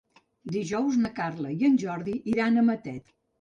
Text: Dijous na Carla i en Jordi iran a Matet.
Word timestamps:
Dijous 0.53 0.97
na 1.01 1.11
Carla 1.19 1.51
i 1.59 1.67
en 1.69 1.77
Jordi 1.85 2.17
iran 2.35 2.59
a 2.59 2.65
Matet. 2.73 3.15